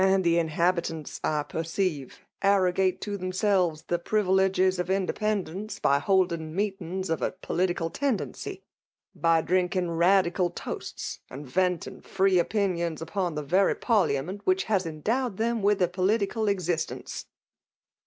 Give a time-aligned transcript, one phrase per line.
[0.01, 6.55] the inhabitants^ I perceive, arrogate to them selves the privileges of independence, by hold ing
[6.55, 8.63] meetings of a political tendency;
[9.13, 14.87] by drink ing Radical toasts, and venting free opinions upon the very parliament which has
[14.87, 17.27] endowed Hicm with a political existence."